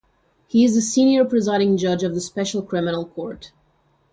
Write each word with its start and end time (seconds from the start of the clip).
He 0.47 0.65
is 0.65 0.73
the 0.73 0.81
senior 0.81 1.23
presiding 1.25 1.77
judge 1.77 2.01
of 2.01 2.15
the 2.15 2.21
Special 2.21 2.63
Criminal 2.63 3.05
Court. 3.05 3.51